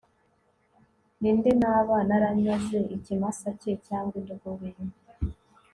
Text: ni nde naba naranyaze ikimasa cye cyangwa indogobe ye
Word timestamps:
ni 1.19 1.31
nde 1.37 1.51
naba 1.61 1.97
naranyaze 2.07 2.79
ikimasa 2.95 3.49
cye 3.61 3.73
cyangwa 3.87 4.13
indogobe 4.19 4.67
ye 4.75 4.83